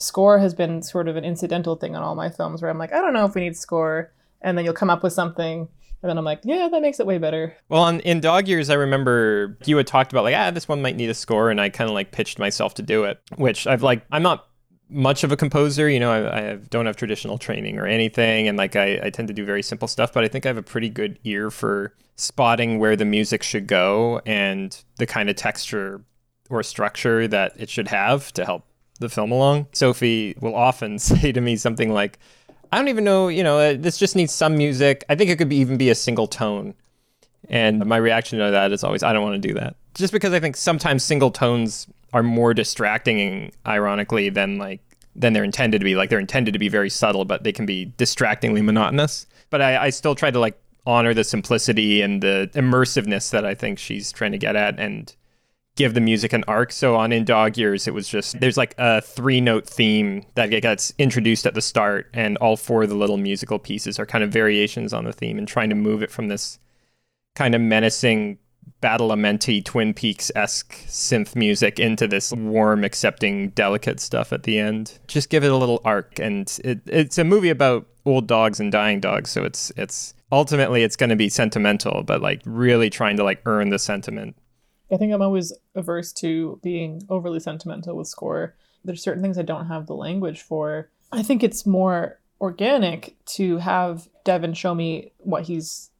score 0.00 0.38
has 0.38 0.54
been 0.54 0.82
sort 0.82 1.08
of 1.08 1.16
an 1.16 1.24
incidental 1.24 1.76
thing 1.76 1.94
on 1.94 2.02
all 2.02 2.14
my 2.14 2.30
films 2.30 2.62
where 2.62 2.70
I'm 2.70 2.78
like, 2.78 2.92
I 2.92 3.00
don't 3.00 3.12
know 3.12 3.26
if 3.26 3.34
we 3.34 3.42
need 3.42 3.56
score. 3.56 4.12
And 4.42 4.56
then 4.56 4.64
you'll 4.64 4.74
come 4.74 4.90
up 4.90 5.02
with 5.02 5.12
something. 5.12 5.68
And 6.02 6.08
then 6.08 6.16
I'm 6.16 6.24
like, 6.24 6.40
yeah, 6.44 6.68
that 6.70 6.80
makes 6.80 6.98
it 6.98 7.06
way 7.06 7.18
better. 7.18 7.54
Well, 7.68 7.82
on, 7.82 8.00
in 8.00 8.20
Dog 8.20 8.48
Years, 8.48 8.70
I 8.70 8.74
remember 8.74 9.58
you 9.66 9.76
had 9.76 9.86
talked 9.86 10.12
about 10.12 10.24
like, 10.24 10.34
ah, 10.34 10.50
this 10.50 10.66
one 10.66 10.80
might 10.80 10.96
need 10.96 11.10
a 11.10 11.14
score, 11.14 11.50
and 11.50 11.60
I 11.60 11.68
kind 11.68 11.90
of 11.90 11.94
like 11.94 12.10
pitched 12.10 12.38
myself 12.38 12.72
to 12.74 12.82
do 12.82 13.04
it. 13.04 13.20
Which 13.36 13.66
I've 13.66 13.82
like, 13.82 14.02
I'm 14.10 14.22
not 14.22 14.46
much 14.88 15.24
of 15.24 15.30
a 15.30 15.36
composer, 15.36 15.90
you 15.90 16.00
know. 16.00 16.10
I, 16.10 16.38
I 16.38 16.40
have, 16.40 16.70
don't 16.70 16.86
have 16.86 16.96
traditional 16.96 17.36
training 17.36 17.78
or 17.78 17.86
anything, 17.86 18.48
and 18.48 18.56
like 18.56 18.76
I, 18.76 18.98
I 19.02 19.10
tend 19.10 19.28
to 19.28 19.34
do 19.34 19.44
very 19.44 19.62
simple 19.62 19.88
stuff. 19.88 20.14
But 20.14 20.24
I 20.24 20.28
think 20.28 20.46
I 20.46 20.48
have 20.48 20.56
a 20.56 20.62
pretty 20.62 20.88
good 20.88 21.18
ear 21.24 21.50
for 21.50 21.94
spotting 22.16 22.78
where 22.78 22.96
the 22.96 23.04
music 23.04 23.42
should 23.42 23.66
go 23.66 24.22
and 24.24 24.82
the 24.96 25.06
kind 25.06 25.28
of 25.28 25.36
texture 25.36 26.02
or 26.48 26.62
structure 26.62 27.28
that 27.28 27.52
it 27.58 27.68
should 27.68 27.88
have 27.88 28.32
to 28.32 28.46
help 28.46 28.64
the 29.00 29.08
film 29.08 29.32
along, 29.32 29.66
Sophy 29.72 30.36
will 30.40 30.54
often 30.54 30.98
say 31.00 31.32
to 31.32 31.40
me 31.40 31.56
something 31.56 31.92
like, 31.92 32.18
I 32.72 32.78
don't 32.78 32.88
even 32.88 33.02
know, 33.02 33.28
you 33.28 33.42
know, 33.42 33.58
uh, 33.58 33.74
this 33.76 33.98
just 33.98 34.14
needs 34.14 34.32
some 34.32 34.56
music. 34.56 35.04
I 35.08 35.16
think 35.16 35.30
it 35.30 35.36
could 35.36 35.48
be, 35.48 35.56
even 35.56 35.76
be 35.76 35.90
a 35.90 35.94
single 35.94 36.28
tone. 36.28 36.74
And 37.48 37.84
my 37.84 37.96
reaction 37.96 38.38
to 38.38 38.50
that 38.50 38.70
is 38.70 38.84
always, 38.84 39.02
I 39.02 39.12
don't 39.12 39.24
want 39.24 39.42
to 39.42 39.48
do 39.48 39.54
that. 39.54 39.74
Just 39.94 40.12
because 40.12 40.32
I 40.32 40.38
think 40.38 40.56
sometimes 40.56 41.02
single 41.02 41.32
tones 41.32 41.88
are 42.12 42.22
more 42.22 42.54
distracting, 42.54 43.52
ironically, 43.66 44.28
than 44.28 44.58
like 44.58 44.80
than 45.16 45.32
they're 45.32 45.44
intended 45.44 45.80
to 45.80 45.84
be. 45.84 45.96
Like 45.96 46.10
they're 46.10 46.20
intended 46.20 46.52
to 46.52 46.60
be 46.60 46.68
very 46.68 46.90
subtle, 46.90 47.24
but 47.24 47.42
they 47.42 47.52
can 47.52 47.66
be 47.66 47.92
distractingly 47.96 48.62
monotonous. 48.62 49.26
But 49.50 49.60
I, 49.62 49.86
I 49.86 49.90
still 49.90 50.14
try 50.14 50.30
to 50.30 50.38
like 50.38 50.60
honor 50.86 51.12
the 51.12 51.24
simplicity 51.24 52.02
and 52.02 52.22
the 52.22 52.50
immersiveness 52.54 53.30
that 53.30 53.44
I 53.44 53.54
think 53.54 53.78
she's 53.78 54.12
trying 54.12 54.32
to 54.32 54.38
get 54.38 54.54
at 54.54 54.78
and 54.78 55.14
give 55.80 55.94
the 55.94 56.00
music 56.00 56.34
an 56.34 56.44
arc. 56.46 56.72
So 56.72 56.94
on 56.94 57.10
In 57.10 57.24
Dog 57.24 57.56
Years, 57.56 57.88
it 57.88 57.94
was 57.94 58.06
just 58.06 58.38
there's 58.38 58.58
like 58.58 58.74
a 58.76 59.00
three 59.00 59.40
note 59.40 59.66
theme 59.66 60.26
that 60.34 60.48
gets 60.48 60.92
introduced 60.98 61.46
at 61.46 61.54
the 61.54 61.62
start, 61.62 62.10
and 62.12 62.36
all 62.36 62.58
four 62.58 62.82
of 62.82 62.90
the 62.90 62.94
little 62.94 63.16
musical 63.16 63.58
pieces 63.58 63.98
are 63.98 64.04
kind 64.04 64.22
of 64.22 64.30
variations 64.30 64.92
on 64.92 65.04
the 65.04 65.12
theme 65.12 65.38
and 65.38 65.48
trying 65.48 65.70
to 65.70 65.74
move 65.74 66.02
it 66.02 66.10
from 66.10 66.28
this 66.28 66.58
kind 67.34 67.54
of 67.54 67.62
menacing 67.62 68.38
battle 68.82 69.08
Badalamenti 69.08 69.64
Twin 69.64 69.94
Peaks 69.94 70.30
esque 70.34 70.74
synth 70.86 71.34
music 71.34 71.80
into 71.80 72.06
this 72.06 72.30
warm, 72.30 72.84
accepting, 72.84 73.48
delicate 73.50 74.00
stuff 74.00 74.34
at 74.34 74.42
the 74.42 74.58
end. 74.58 74.98
Just 75.06 75.30
give 75.30 75.44
it 75.44 75.50
a 75.50 75.56
little 75.56 75.80
arc, 75.82 76.18
and 76.18 76.58
it, 76.62 76.80
it's 76.86 77.16
a 77.16 77.24
movie 77.24 77.48
about 77.48 77.86
old 78.04 78.26
dogs 78.26 78.60
and 78.60 78.70
dying 78.70 79.00
dogs, 79.00 79.30
so 79.30 79.44
it's 79.44 79.72
it's 79.78 80.12
ultimately 80.30 80.82
it's 80.82 80.96
going 80.96 81.10
to 81.10 81.16
be 81.16 81.30
sentimental, 81.30 82.02
but 82.02 82.20
like 82.20 82.42
really 82.44 82.90
trying 82.90 83.16
to 83.16 83.24
like 83.24 83.40
earn 83.46 83.70
the 83.70 83.78
sentiment. 83.78 84.36
I 84.92 84.96
think 84.96 85.12
I'm 85.12 85.22
always 85.22 85.52
averse 85.74 86.12
to 86.14 86.58
being 86.62 87.02
overly 87.08 87.40
sentimental 87.40 87.96
with 87.96 88.08
score. 88.08 88.56
There's 88.84 89.02
certain 89.02 89.22
things 89.22 89.38
I 89.38 89.42
don't 89.42 89.68
have 89.68 89.86
the 89.86 89.94
language 89.94 90.42
for. 90.42 90.90
I 91.12 91.22
think 91.22 91.42
it's 91.42 91.66
more 91.66 92.18
organic 92.40 93.16
to 93.26 93.58
have 93.58 94.08
Devin 94.24 94.54
show 94.54 94.74
me 94.74 95.12
what 95.18 95.44
he's 95.44 95.90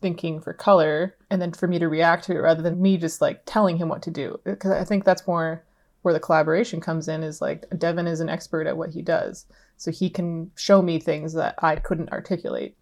thinking 0.00 0.40
for 0.40 0.52
color 0.52 1.16
and 1.30 1.40
then 1.40 1.52
for 1.52 1.66
me 1.66 1.78
to 1.78 1.88
react 1.88 2.24
to 2.24 2.32
it 2.32 2.40
rather 2.40 2.62
than 2.62 2.80
me 2.80 2.96
just 2.96 3.20
like 3.20 3.42
telling 3.46 3.76
him 3.76 3.88
what 3.88 4.02
to 4.02 4.10
do 4.10 4.38
because 4.44 4.70
i 4.70 4.84
think 4.84 5.04
that's 5.04 5.26
more 5.26 5.64
where 6.02 6.14
the 6.14 6.20
collaboration 6.20 6.80
comes 6.80 7.08
in 7.08 7.22
is 7.22 7.40
like 7.40 7.64
devin 7.78 8.06
is 8.06 8.20
an 8.20 8.28
expert 8.28 8.66
at 8.66 8.76
what 8.76 8.90
he 8.90 9.02
does 9.02 9.46
so 9.76 9.90
he 9.90 10.10
can 10.10 10.50
show 10.56 10.82
me 10.82 10.98
things 10.98 11.32
that 11.32 11.54
i 11.58 11.76
couldn't 11.76 12.12
articulate 12.12 12.76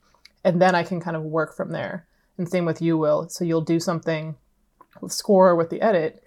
and 0.45 0.61
then 0.61 0.75
i 0.75 0.83
can 0.83 1.01
kind 1.01 1.17
of 1.17 1.23
work 1.23 1.55
from 1.55 1.71
there 1.71 2.07
and 2.37 2.49
same 2.49 2.65
with 2.65 2.81
you 2.83 2.97
will 2.97 3.29
so 3.29 3.45
you'll 3.45 3.61
do 3.61 3.81
something 3.81 4.35
score 5.09 5.55
with 5.55 5.71
the 5.71 5.81
edit 5.81 6.23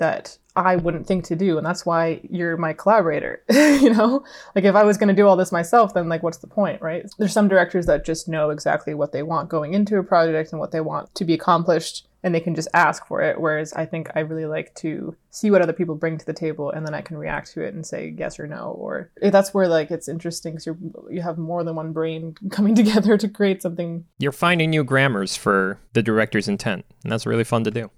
that 0.00 0.38
I 0.56 0.76
wouldn't 0.76 1.06
think 1.06 1.24
to 1.26 1.36
do. 1.36 1.56
And 1.56 1.66
that's 1.66 1.86
why 1.86 2.20
you're 2.28 2.56
my 2.56 2.72
collaborator. 2.72 3.42
you 3.50 3.90
know, 3.90 4.24
like 4.56 4.64
if 4.64 4.74
I 4.74 4.82
was 4.82 4.96
going 4.96 5.08
to 5.08 5.14
do 5.14 5.26
all 5.26 5.36
this 5.36 5.52
myself, 5.52 5.94
then 5.94 6.08
like, 6.08 6.22
what's 6.22 6.38
the 6.38 6.46
point, 6.46 6.82
right? 6.82 7.08
There's 7.18 7.32
some 7.32 7.48
directors 7.48 7.86
that 7.86 8.04
just 8.04 8.28
know 8.28 8.50
exactly 8.50 8.94
what 8.94 9.12
they 9.12 9.22
want 9.22 9.48
going 9.48 9.74
into 9.74 9.98
a 9.98 10.02
project 10.02 10.52
and 10.52 10.58
what 10.58 10.72
they 10.72 10.80
want 10.80 11.14
to 11.14 11.24
be 11.24 11.34
accomplished 11.34 12.08
and 12.22 12.34
they 12.34 12.40
can 12.40 12.54
just 12.54 12.68
ask 12.74 13.06
for 13.06 13.22
it. 13.22 13.40
Whereas 13.40 13.72
I 13.72 13.86
think 13.86 14.10
I 14.14 14.20
really 14.20 14.46
like 14.46 14.74
to 14.76 15.16
see 15.30 15.50
what 15.50 15.62
other 15.62 15.72
people 15.72 15.94
bring 15.94 16.18
to 16.18 16.26
the 16.26 16.32
table 16.32 16.70
and 16.70 16.86
then 16.86 16.94
I 16.94 17.00
can 17.00 17.16
react 17.16 17.52
to 17.52 17.62
it 17.62 17.74
and 17.74 17.86
say 17.86 18.14
yes 18.16 18.38
or 18.38 18.46
no. 18.46 18.76
Or 18.78 19.10
that's 19.22 19.54
where 19.54 19.68
like 19.68 19.90
it's 19.90 20.08
interesting 20.08 20.54
because 20.54 20.66
you 21.10 21.22
have 21.22 21.38
more 21.38 21.64
than 21.64 21.76
one 21.76 21.92
brain 21.92 22.34
coming 22.50 22.74
together 22.74 23.16
to 23.16 23.28
create 23.28 23.62
something. 23.62 24.04
You're 24.18 24.32
finding 24.32 24.70
new 24.70 24.84
grammars 24.84 25.36
for 25.36 25.78
the 25.92 26.02
director's 26.02 26.48
intent, 26.48 26.84
and 27.02 27.12
that's 27.12 27.26
really 27.26 27.44
fun 27.44 27.64
to 27.64 27.70
do. 27.70 27.90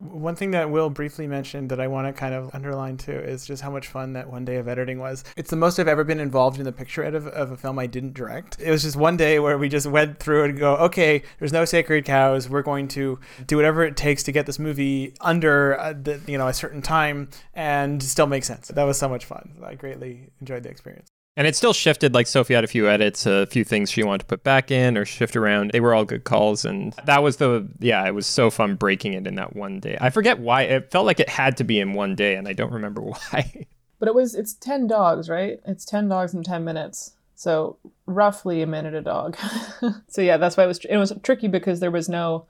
One 0.00 0.36
thing 0.36 0.52
that 0.52 0.70
Will 0.70 0.90
briefly 0.90 1.26
mentioned 1.26 1.70
that 1.70 1.80
I 1.80 1.88
want 1.88 2.06
to 2.06 2.12
kind 2.12 2.32
of 2.32 2.54
underline 2.54 2.98
too 2.98 3.18
is 3.18 3.44
just 3.44 3.62
how 3.62 3.70
much 3.70 3.88
fun 3.88 4.12
that 4.12 4.30
one 4.30 4.44
day 4.44 4.54
of 4.56 4.68
editing 4.68 5.00
was. 5.00 5.24
It's 5.36 5.50
the 5.50 5.56
most 5.56 5.80
I've 5.80 5.88
ever 5.88 6.04
been 6.04 6.20
involved 6.20 6.58
in 6.58 6.64
the 6.64 6.70
picture 6.70 7.02
edit 7.02 7.16
of, 7.16 7.26
of 7.26 7.50
a 7.50 7.56
film 7.56 7.80
I 7.80 7.86
didn't 7.86 8.14
direct. 8.14 8.60
It 8.60 8.70
was 8.70 8.84
just 8.84 8.94
one 8.94 9.16
day 9.16 9.40
where 9.40 9.58
we 9.58 9.68
just 9.68 9.88
went 9.88 10.20
through 10.20 10.44
and 10.44 10.56
go, 10.58 10.76
okay, 10.76 11.24
there's 11.40 11.52
no 11.52 11.64
sacred 11.64 12.04
cows. 12.04 12.48
We're 12.48 12.62
going 12.62 12.86
to 12.88 13.18
do 13.48 13.56
whatever 13.56 13.84
it 13.84 13.96
takes 13.96 14.22
to 14.24 14.32
get 14.32 14.46
this 14.46 14.60
movie 14.60 15.14
under 15.20 15.74
a, 15.74 15.82
uh, 15.82 15.94
the, 16.00 16.20
you 16.28 16.38
know 16.38 16.46
a 16.46 16.54
certain 16.54 16.80
time 16.80 17.28
and 17.54 18.00
still 18.00 18.28
make 18.28 18.44
sense. 18.44 18.68
That 18.68 18.84
was 18.84 18.98
so 18.98 19.08
much 19.08 19.24
fun. 19.24 19.56
I 19.64 19.74
greatly 19.74 20.30
enjoyed 20.40 20.62
the 20.62 20.68
experience. 20.68 21.10
And 21.38 21.46
it 21.46 21.54
still 21.54 21.72
shifted. 21.72 22.14
Like 22.14 22.26
Sophy 22.26 22.54
had 22.54 22.64
a 22.64 22.66
few 22.66 22.88
edits, 22.88 23.24
a 23.24 23.46
few 23.46 23.62
things 23.62 23.92
she 23.92 24.02
wanted 24.02 24.18
to 24.18 24.24
put 24.24 24.42
back 24.42 24.72
in 24.72 24.98
or 24.98 25.04
shift 25.04 25.36
around. 25.36 25.70
They 25.70 25.78
were 25.78 25.94
all 25.94 26.04
good 26.04 26.24
calls, 26.24 26.64
and 26.64 26.92
that 27.04 27.22
was 27.22 27.36
the 27.36 27.68
yeah. 27.78 28.04
It 28.04 28.10
was 28.10 28.26
so 28.26 28.50
fun 28.50 28.74
breaking 28.74 29.12
it 29.12 29.24
in 29.24 29.36
that 29.36 29.54
one 29.54 29.78
day. 29.78 29.96
I 30.00 30.10
forget 30.10 30.40
why 30.40 30.62
it 30.62 30.90
felt 30.90 31.06
like 31.06 31.20
it 31.20 31.28
had 31.28 31.56
to 31.58 31.64
be 31.64 31.78
in 31.78 31.94
one 31.94 32.16
day, 32.16 32.34
and 32.34 32.48
I 32.48 32.54
don't 32.54 32.72
remember 32.72 33.02
why. 33.02 33.66
But 34.00 34.08
it 34.08 34.16
was 34.16 34.34
it's 34.34 34.52
ten 34.52 34.88
dogs, 34.88 35.28
right? 35.28 35.60
It's 35.64 35.84
ten 35.84 36.08
dogs 36.08 36.34
in 36.34 36.42
ten 36.42 36.64
minutes, 36.64 37.12
so 37.36 37.78
roughly 38.06 38.60
a 38.60 38.66
minute 38.66 38.94
a 38.94 39.00
dog. 39.00 39.36
so 40.08 40.20
yeah, 40.20 40.38
that's 40.38 40.56
why 40.56 40.64
it 40.64 40.66
was 40.66 40.84
it 40.86 40.96
was 40.96 41.12
tricky 41.22 41.46
because 41.46 41.78
there 41.78 41.92
was 41.92 42.08
no 42.08 42.46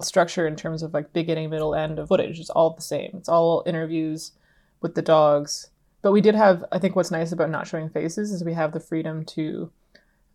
structure 0.00 0.44
in 0.44 0.56
terms 0.56 0.82
of 0.82 0.92
like 0.92 1.12
beginning, 1.12 1.50
middle, 1.50 1.72
end 1.72 2.00
of 2.00 2.08
footage. 2.08 2.40
It's 2.40 2.50
all 2.50 2.70
the 2.70 2.82
same. 2.82 3.12
It's 3.14 3.28
all 3.28 3.62
interviews 3.64 4.32
with 4.80 4.96
the 4.96 5.02
dogs 5.02 5.68
but 6.04 6.12
we 6.12 6.20
did 6.20 6.34
have, 6.34 6.62
I 6.70 6.78
think 6.78 6.94
what's 6.94 7.10
nice 7.10 7.32
about 7.32 7.48
not 7.48 7.66
showing 7.66 7.88
faces 7.88 8.30
is 8.30 8.44
we 8.44 8.52
have 8.52 8.72
the 8.72 8.78
freedom 8.78 9.24
to 9.24 9.72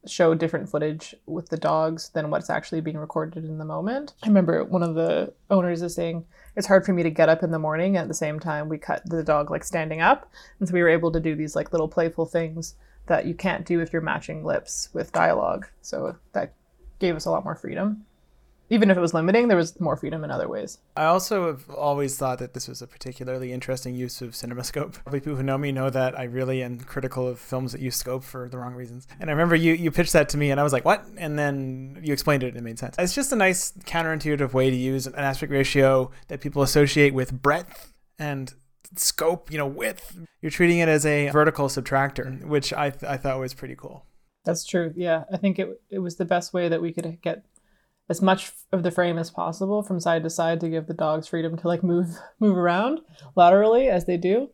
show 0.08 0.34
different 0.34 0.68
footage 0.68 1.14
with 1.28 1.50
the 1.50 1.58
dogs 1.58 2.10
than 2.10 2.32
what's 2.32 2.50
actually 2.50 2.82
being 2.82 2.98
recorded 2.98 3.46
in 3.46 3.60
the 3.60 3.66
moment. 3.66 4.16
I 4.24 4.30
remember 4.30 4.64
one 4.64 4.82
of 4.82 4.96
the 4.96 5.32
owners 5.52 5.84
is 5.84 5.94
saying, 5.94 6.26
it's 6.56 6.66
hard 6.66 6.88
for 6.88 6.94
me 6.94 7.04
to 7.04 7.12
get 7.12 7.30
up 7.30 7.44
in 7.44 7.52
the 7.52 7.60
morning. 7.60 7.98
At 7.98 8.08
the 8.08 8.16
same 8.16 8.40
time, 8.40 8.68
we 8.68 8.80
cut 8.80 9.04
the 9.06 9.24
dog 9.24 9.52
like 9.52 9.64
standing 9.64 10.02
up. 10.02 10.32
And 10.60 10.68
so 10.68 10.74
we 10.74 10.82
were 10.82 10.90
able 10.90 11.12
to 11.12 11.20
do 11.20 11.36
these 11.36 11.56
like 11.56 11.72
little 11.72 11.88
playful 11.88 12.26
things 12.26 12.74
that 13.06 13.28
you 13.28 13.36
can't 13.36 13.64
do 13.64 13.80
if 13.80 13.94
you're 13.94 14.02
matching 14.02 14.44
lips 14.44 14.90
with 14.94 15.14
dialogue. 15.14 15.68
So 15.82 16.16
that 16.34 16.56
gave 16.98 17.16
us 17.16 17.26
a 17.26 17.32
lot 17.32 17.44
more 17.44 17.56
freedom 17.56 18.08
even 18.70 18.92
if 18.92 18.98
it 18.98 19.02
was 19.02 19.14
limiting, 19.14 19.48
there 19.48 19.58
was 19.58 19.80
more 19.80 19.96
freedom 19.96 20.24
in 20.24 20.32
other 20.32 20.48
ways. 20.48 20.78
I 20.96 21.06
also 21.06 21.48
have 21.48 21.70
always 21.70 22.18
thought 22.18 22.40
that 22.40 22.54
this 22.54 22.68
was 22.68 22.82
a 22.82 22.88
particularly 22.88 23.52
interesting 23.52 23.96
use 23.96 24.22
of 24.22 24.32
CinemaScope. 24.32 25.04
Probably 25.04 25.20
people 25.20 25.36
who 25.36 25.44
know 25.44 25.58
me 25.58 25.72
know 25.72 25.90
that 25.90 26.18
I 26.18 26.24
really 26.24 26.62
am 26.62 26.80
critical 26.80 27.28
of 27.28 27.40
films 27.40 27.72
that 27.72 27.82
use 27.82 27.96
scope 27.96 28.24
for 28.24 28.48
the 28.48 28.58
wrong 28.58 28.76
reasons. 28.76 29.08
And 29.20 29.30
I 29.30 29.34
remember 29.34 29.56
you 29.56 29.74
you 29.74 29.92
pitched 29.92 30.14
that 30.14 30.30
to 30.30 30.38
me, 30.38 30.52
and 30.52 30.60
I 30.60 30.64
was 30.64 30.74
like, 30.74 30.86
"What?" 30.86 31.06
And 31.18 31.38
then 31.38 32.00
you 32.04 32.14
explained 32.14 32.44
it, 32.44 32.50
and 32.50 32.58
it 32.58 32.64
made 32.64 32.80
sense. 32.80 32.96
It's 33.00 33.16
just 33.16 33.32
a 33.32 33.36
nice 33.36 33.72
counterintuitive 33.86 34.54
way 34.54 34.70
to 34.70 34.76
use 34.76 35.08
an 35.08 35.16
aspect 35.16 35.52
ratio 35.52 36.12
that 36.28 36.42
people 36.42 36.62
associate 36.62 37.14
with 37.14 37.42
breadth 37.42 37.94
and 38.18 38.54
scope. 38.96 39.52
You 39.52 39.58
know, 39.58 39.68
width. 39.68 40.20
You're 40.42 40.52
treating 40.52 40.80
it 40.80 40.90
as 40.90 41.06
a 41.06 41.30
vertical 41.30 41.68
subtractor, 41.68 42.44
which 42.46 42.72
I 42.74 42.92
th- 42.92 43.04
I 43.04 43.18
thought 43.18 43.40
was 43.40 43.54
pretty 43.54 43.76
cool. 43.76 44.06
That's 44.46 44.66
true. 44.66 44.94
Yeah, 44.96 45.26
I 45.32 45.38
think 45.38 45.60
it 45.60 45.82
it 45.90 46.00
was 46.00 46.16
the 46.16 46.26
best 46.26 46.54
way 46.54 46.70
that 46.70 46.82
we 46.82 46.94
could 46.94 47.22
get 47.22 47.44
as 48.10 48.22
much 48.22 48.51
of 48.72 48.84
the 48.84 48.92
frame 48.92 49.18
as 49.18 49.30
possible 49.30 49.84
from 49.84 50.00
side 50.00 50.24
to 50.24 50.30
side 50.30 50.60
to 50.60 50.70
give 50.70 50.88
the 50.88 50.94
dogs 50.94 51.28
freedom 51.28 51.56
to 51.58 51.68
like 51.68 51.84
move 51.84 52.18
move 52.39 52.58
around 52.58 53.00
laterally 53.36 53.88
as 53.88 54.06
they 54.06 54.18
do, 54.18 54.50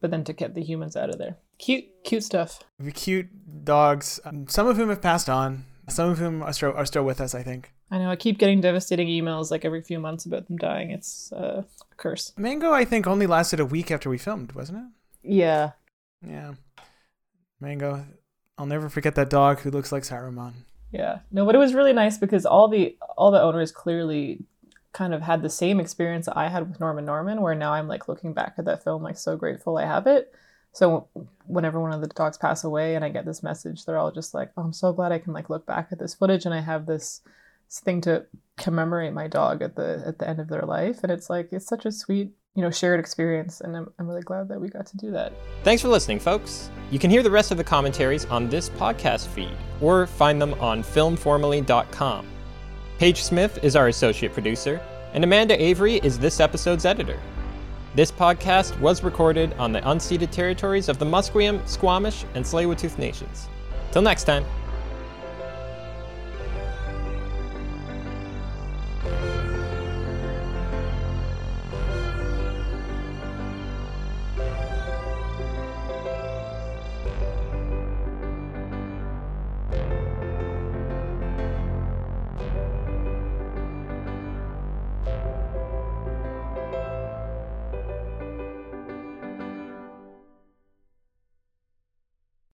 but 0.00 0.10
then 0.10 0.24
to 0.24 0.32
get 0.32 0.54
the 0.54 0.62
humans 0.62 0.96
out 0.96 1.10
of 1.10 1.18
there. 1.18 1.36
Cute, 1.58 1.84
cute 2.04 2.24
stuff. 2.24 2.60
The 2.78 2.92
cute 2.92 3.64
dogs, 3.64 4.18
um, 4.24 4.48
some 4.48 4.66
of 4.66 4.76
whom 4.78 4.88
have 4.88 5.02
passed 5.02 5.28
on, 5.28 5.66
some 5.88 6.08
of 6.08 6.18
whom 6.18 6.42
are 6.42 6.54
still, 6.54 6.72
are 6.72 6.86
still 6.86 7.04
with 7.04 7.20
us, 7.20 7.34
I 7.34 7.42
think. 7.42 7.72
I 7.90 7.98
know. 7.98 8.10
I 8.10 8.16
keep 8.16 8.38
getting 8.38 8.60
devastating 8.60 9.08
emails 9.08 9.50
like 9.50 9.64
every 9.64 9.82
few 9.82 9.98
months 9.98 10.24
about 10.24 10.46
them 10.46 10.56
dying. 10.56 10.90
It's 10.90 11.32
uh, 11.32 11.64
a 11.64 11.94
curse. 11.96 12.32
Mango, 12.38 12.72
I 12.72 12.84
think, 12.84 13.06
only 13.06 13.26
lasted 13.26 13.60
a 13.60 13.66
week 13.66 13.90
after 13.90 14.08
we 14.08 14.16
filmed, 14.16 14.52
wasn't 14.52 14.78
it? 14.78 15.34
Yeah. 15.34 15.72
Yeah. 16.26 16.54
Mango, 17.60 18.06
I'll 18.56 18.66
never 18.66 18.88
forget 18.88 19.16
that 19.16 19.28
dog 19.28 19.60
who 19.60 19.70
looks 19.70 19.92
like 19.92 20.04
Saruman. 20.04 20.52
Yeah. 20.92 21.20
No, 21.30 21.46
but 21.46 21.54
it 21.54 21.58
was 21.58 21.74
really 21.74 21.92
nice 21.92 22.18
because 22.18 22.44
all 22.44 22.68
the 22.68 22.96
all 23.16 23.30
the 23.30 23.40
owners 23.40 23.70
clearly 23.72 24.44
kind 24.92 25.14
of 25.14 25.22
had 25.22 25.42
the 25.42 25.50
same 25.50 25.78
experience 25.78 26.26
I 26.28 26.48
had 26.48 26.68
with 26.68 26.80
Norman 26.80 27.04
Norman, 27.04 27.40
where 27.42 27.54
now 27.54 27.72
I'm 27.72 27.86
like 27.88 28.08
looking 28.08 28.32
back 28.32 28.54
at 28.58 28.64
that 28.64 28.82
film, 28.82 29.02
like 29.02 29.16
so 29.16 29.36
grateful 29.36 29.78
I 29.78 29.84
have 29.84 30.06
it. 30.06 30.34
So 30.72 31.08
whenever 31.46 31.80
one 31.80 31.92
of 31.92 32.00
the 32.00 32.08
dogs 32.08 32.38
pass 32.38 32.64
away 32.64 32.94
and 32.94 33.04
I 33.04 33.08
get 33.08 33.24
this 33.24 33.42
message, 33.42 33.84
they're 33.84 33.98
all 33.98 34.12
just 34.12 34.34
like, 34.34 34.50
"Oh, 34.56 34.62
I'm 34.62 34.72
so 34.72 34.92
glad 34.92 35.12
I 35.12 35.18
can 35.18 35.32
like 35.32 35.50
look 35.50 35.66
back 35.66 35.88
at 35.92 35.98
this 35.98 36.14
footage 36.14 36.44
and 36.44 36.54
I 36.54 36.60
have 36.60 36.86
this 36.86 37.22
thing 37.70 38.00
to 38.02 38.26
commemorate 38.56 39.12
my 39.12 39.28
dog 39.28 39.62
at 39.62 39.76
the 39.76 40.02
at 40.06 40.18
the 40.18 40.28
end 40.28 40.40
of 40.40 40.48
their 40.48 40.62
life." 40.62 41.00
And 41.02 41.12
it's 41.12 41.30
like 41.30 41.52
it's 41.52 41.66
such 41.66 41.86
a 41.86 41.92
sweet 41.92 42.32
you 42.54 42.62
know, 42.62 42.70
shared 42.70 43.00
experience. 43.00 43.60
And 43.60 43.76
I'm, 43.76 43.92
I'm 43.98 44.06
really 44.06 44.22
glad 44.22 44.48
that 44.48 44.60
we 44.60 44.68
got 44.68 44.86
to 44.86 44.96
do 44.96 45.10
that. 45.12 45.32
Thanks 45.62 45.82
for 45.82 45.88
listening, 45.88 46.18
folks. 46.18 46.70
You 46.90 46.98
can 46.98 47.10
hear 47.10 47.22
the 47.22 47.30
rest 47.30 47.50
of 47.50 47.56
the 47.56 47.64
commentaries 47.64 48.24
on 48.26 48.48
this 48.48 48.68
podcast 48.70 49.28
feed 49.28 49.56
or 49.80 50.06
find 50.06 50.40
them 50.40 50.54
on 50.54 50.82
filmformally.com. 50.82 52.26
Paige 52.98 53.22
Smith 53.22 53.58
is 53.62 53.76
our 53.76 53.88
associate 53.88 54.32
producer, 54.32 54.80
and 55.14 55.24
Amanda 55.24 55.60
Avery 55.60 55.96
is 56.02 56.18
this 56.18 56.38
episode's 56.38 56.84
editor. 56.84 57.18
This 57.94 58.12
podcast 58.12 58.78
was 58.78 59.02
recorded 59.02 59.54
on 59.54 59.72
the 59.72 59.80
unceded 59.80 60.30
territories 60.30 60.88
of 60.88 60.98
the 60.98 61.06
Musqueam, 61.06 61.66
Squamish, 61.66 62.24
and 62.34 62.44
tsleil 62.44 62.98
Nations. 62.98 63.48
Till 63.90 64.02
next 64.02 64.24
time. 64.24 64.44